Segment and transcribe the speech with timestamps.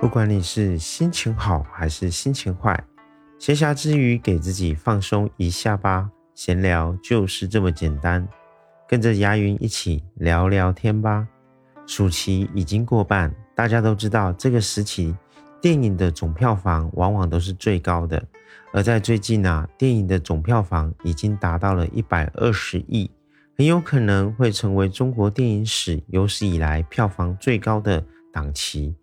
[0.00, 2.84] 不管你是心情好还是心情坏，
[3.36, 6.08] 闲暇之余给自己放松一下吧。
[6.36, 8.26] 闲聊就是这么简单，
[8.86, 11.26] 跟着牙云一起聊聊天吧。
[11.84, 15.16] 暑期已经过半，大家都知道这个时期
[15.60, 18.22] 电影的总票房往往都是最高的。
[18.72, 23.10] 而在最近啊，电影的总票房已经达到了一百二十亿，
[23.56, 28.94] 很有可能会成为中国电影史有史以来票房最高的档期。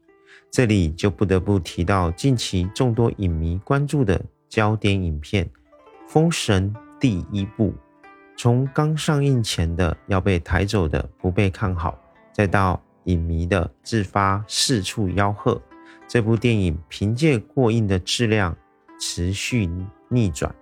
[0.51, 5.45] 这里就不得不提到近期众多影迷关注的焦点影片
[6.07, 7.73] 《封神》第一部。
[8.37, 11.97] 从刚上映前的要被抬走的不被看好，
[12.33, 15.61] 再到影迷的自发四处吆喝，
[16.07, 18.55] 这部电影凭借过硬的质量
[18.99, 19.69] 持续
[20.09, 20.53] 逆转。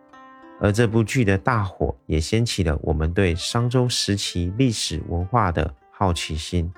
[0.60, 6.72] 而这部剧的大火也掀起了我们对商周时期历史文化的好奇心。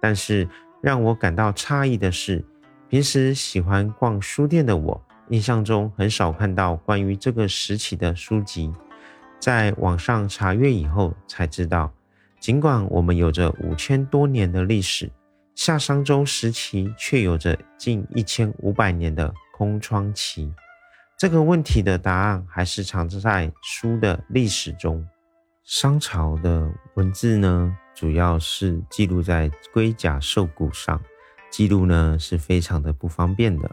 [0.00, 0.48] 但是
[0.80, 2.44] 让我感到诧异的是。
[2.88, 8.72] 平时喜欢逛书店的我，印象中很少看到关于这个时期的书籍。
[9.38, 11.92] 在网上查阅以后，才知道，
[12.40, 15.08] 尽管我们有着五千多年的历史，
[15.54, 20.52] 夏商周时期却有着近一千五百年的空窗期。
[21.16, 25.06] 这个问题的答案还是藏在书的历史中。
[25.70, 31.00] 商朝的文字呢，主要是记录在龟甲兽骨上。
[31.48, 33.70] 记录呢是非常的不方便的，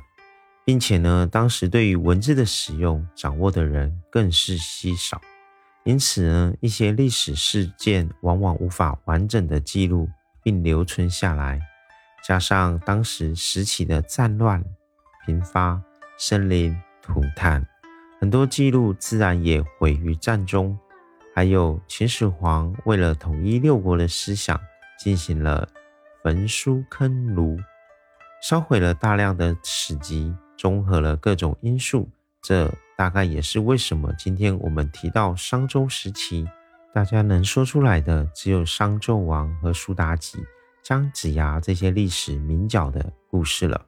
[0.64, 5.20] 并且呢，当时对于文字的使用掌握的人更是稀少，
[5.86, 10.08] 因此呢，一些历史事件往往无法完整的记录
[10.44, 11.60] 并留存下来。
[12.24, 14.64] 加上当时时期的战乱
[15.26, 15.82] 频发，
[16.20, 17.66] 生灵涂炭，
[18.22, 20.78] 很多记录自然也毁于战中。
[21.38, 24.60] 还有秦始皇为了统一六国的思想，
[24.98, 25.70] 进行了。
[26.24, 27.60] 焚书坑儒，
[28.42, 32.10] 烧毁了大量的史籍，综合了各种因素，
[32.42, 36.44] 这大概也是为什么今天我们提到商周时期，
[36.92, 40.44] 大家能说出来的只有商纣王和苏妲己、
[40.82, 43.86] 姜子牙这些历史名角的故事了。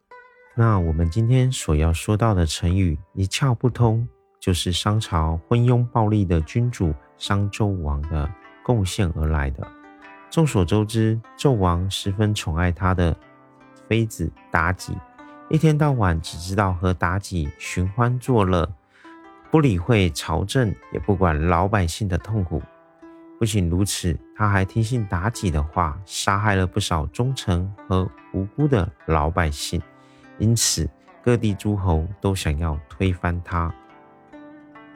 [0.54, 4.08] 那我们今天所要说到的成语“一窍不通”，
[4.40, 8.28] 就是商朝昏庸暴力的君主商纣王的
[8.64, 9.68] 贡献而来的。
[10.32, 13.16] 众所周知，纣王十分宠爱他的
[13.88, 14.98] 妃子妲己，
[15.50, 18.72] 一天到晚只知道和妲己寻欢作乐，
[19.52, 22.62] 不理会朝政，也不管老百姓的痛苦。
[23.40, 29.82] 不仅如此，他还听信妲己的话，杀害了不少忠臣和无辜的老百姓。
[30.38, 30.90] 因此，
[31.24, 33.74] 各地诸侯都想要推翻他。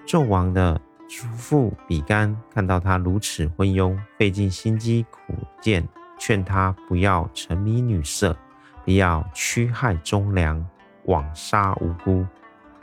[0.06, 0.80] 纣王的。
[1.16, 5.88] 叔父比干看到他如此昏庸，费尽心机苦谏，
[6.18, 8.36] 劝他不要沉迷女色，
[8.84, 10.68] 不要屈害忠良，
[11.06, 12.26] 枉杀无辜，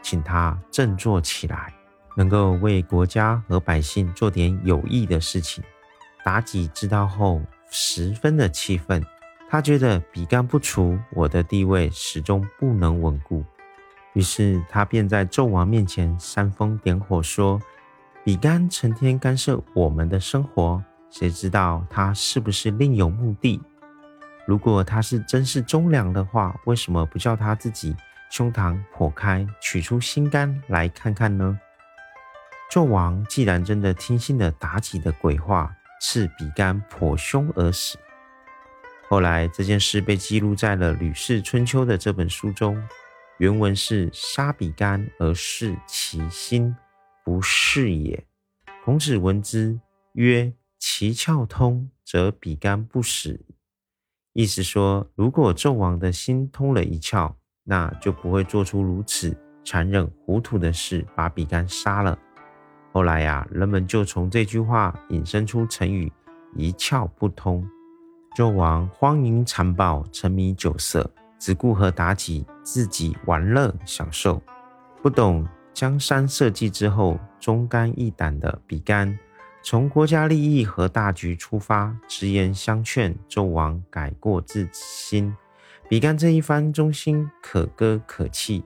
[0.01, 1.75] 请他振作起来，
[2.17, 5.65] 能够为国家和百姓做点有益的事情。
[6.25, 9.05] 妲己知道后十分的气愤，
[9.49, 13.45] 他觉得比干不除，我的地位始终不能稳固，
[14.13, 17.61] 于是他便在纣王面前煽风点火说。
[18.31, 20.81] 比干成天干涉我们的生活，
[21.11, 23.61] 谁知道他是不是另有目的？
[24.47, 27.93] 如果他是真是忠良的话，为什么不叫他自己
[28.31, 31.59] 胸膛破开，取出心肝来看看呢？
[32.71, 37.99] 纣王既然真的听信了妲己的鬼话，赐比干剖胸而死。
[39.09, 42.81] 后来这件事被记录在了《吕氏春秋》的这本书中，
[43.39, 46.73] 原文是：杀比干而弑其心。
[47.25, 48.27] 不是也。
[48.85, 49.79] 孔子闻之
[50.13, 53.41] 曰：“其窍通，则比干不死。”
[54.33, 62.19] 意思说，如果纣王的心通了一窍，那就不会做出如此残忍糊涂的事，把比干杀了。
[62.93, 66.11] 后来呀，人们就从这句话引申出成语
[66.57, 67.69] “一窍不通”。
[68.37, 71.09] 纣王荒淫残暴，沉迷酒色，
[71.39, 74.41] 只顾和妲己自己玩乐享受，
[75.03, 75.47] 不懂。
[75.81, 79.19] 江山社稷之后，忠肝义胆的比干，
[79.63, 85.35] 从国家利益和大局出发，直言相劝纣王改过自新。
[85.89, 88.63] 比干这一番忠心可歌可泣，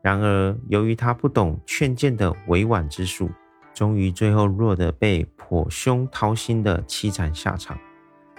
[0.00, 3.28] 然而由于他不懂劝谏的委婉之术，
[3.74, 7.76] 终于最后落得被剖胸掏心的凄惨下场。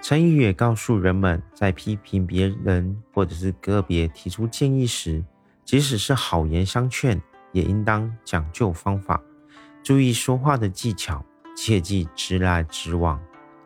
[0.02, 5.22] 成语也告诉人们，在批评别人或者是个别提出建议时，
[5.66, 7.22] 即使是好言相劝。
[7.52, 9.22] 也应当讲究方法，
[9.84, 11.24] 注意说话的技巧，
[11.56, 13.20] 切忌直来直往、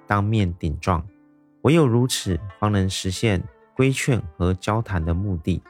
[0.07, 1.05] 当面顶撞。
[1.61, 3.43] 唯有如此，方能实现
[3.75, 5.61] 规劝和交谈的目的。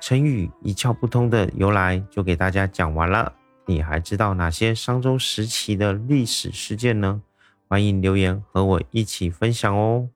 [0.00, 3.32] 成语一窍不通的由来就给大家讲完了。
[3.66, 7.20] 你还知道哪些商周时期的历史事件呢？
[7.68, 10.08] 欢迎留言和我一起分享哦。